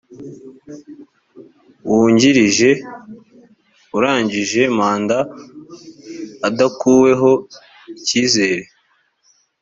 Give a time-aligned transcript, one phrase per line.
[1.89, 2.69] wungirije
[3.97, 5.17] arangije manda
[6.47, 7.31] adakuweho
[7.97, 8.63] icyizere